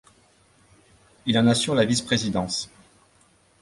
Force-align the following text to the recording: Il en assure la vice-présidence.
Il 1.27 1.37
en 1.37 1.45
assure 1.45 1.75
la 1.75 1.85
vice-présidence. 1.85 2.71